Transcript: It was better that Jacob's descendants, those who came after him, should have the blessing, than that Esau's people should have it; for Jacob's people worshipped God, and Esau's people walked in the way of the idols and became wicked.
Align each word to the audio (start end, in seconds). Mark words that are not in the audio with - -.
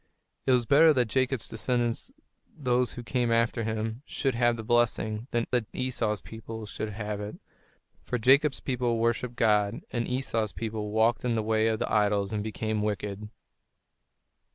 It 0.47 0.51
was 0.51 0.65
better 0.65 0.93
that 0.95 1.09
Jacob's 1.09 1.47
descendants, 1.47 2.11
those 2.57 2.93
who 2.93 3.03
came 3.03 3.31
after 3.31 3.63
him, 3.63 4.01
should 4.07 4.33
have 4.33 4.57
the 4.57 4.63
blessing, 4.63 5.27
than 5.29 5.45
that 5.51 5.67
Esau's 5.73 6.21
people 6.21 6.65
should 6.65 6.89
have 6.93 7.21
it; 7.21 7.35
for 8.01 8.17
Jacob's 8.17 8.59
people 8.61 8.97
worshipped 8.97 9.35
God, 9.35 9.81
and 9.91 10.07
Esau's 10.07 10.53
people 10.53 10.89
walked 10.89 11.23
in 11.23 11.35
the 11.35 11.43
way 11.43 11.67
of 11.67 11.77
the 11.77 11.93
idols 11.93 12.33
and 12.33 12.41
became 12.43 12.81
wicked. 12.81 13.29